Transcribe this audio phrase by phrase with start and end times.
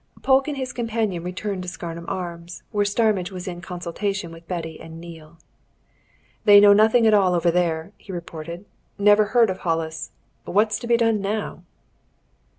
[0.23, 4.47] Polke and his companion returned to the Scarnham Arms, where Starmidge was in consultation with
[4.47, 5.37] Betty and Neale.
[6.43, 8.65] "They know nothing at all over there," he reported.
[8.97, 10.09] "Never heard of Hollis.
[10.43, 11.61] What's to be done now!"